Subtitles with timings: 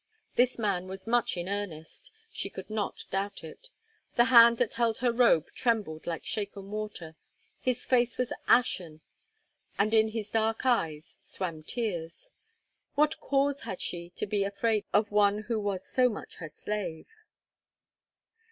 [0.35, 3.69] This man was much in earnest; she could not doubt it.
[4.15, 7.15] The hand that held her robe trembled like shaken water,
[7.59, 9.01] his face was ashen,
[9.77, 12.31] and in his dark eyes swam tears.
[12.95, 17.07] What cause had she to be afraid of one who was so much her slave?